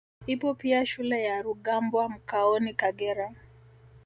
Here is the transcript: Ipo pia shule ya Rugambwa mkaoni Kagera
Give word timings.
Ipo 0.27 0.53
pia 0.53 0.85
shule 0.85 1.23
ya 1.23 1.41
Rugambwa 1.41 2.09
mkaoni 2.09 2.73
Kagera 2.73 3.33